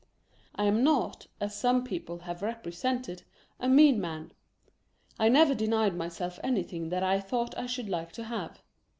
I 0.55 0.63
am 0.63 0.83
not, 0.83 1.27
as 1.39 1.55
some 1.55 1.83
people 1.83 2.21
have 2.21 2.41
represented, 2.41 3.21
a 3.59 3.69
mean 3.69 4.01
man. 4.01 4.31
X 5.19 5.31
never 5.31 5.53
denied 5.53 5.95
myself 5.95 6.39
anything 6.43 6.89
that 6.89 7.03
I 7.03 7.19
thought 7.19 7.55
I 7.55 7.67
should 7.67 7.87
like 7.87 8.11
to 8.13 8.23
have. 8.23 8.63